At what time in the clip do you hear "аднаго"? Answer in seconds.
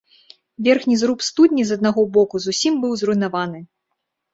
1.81-2.09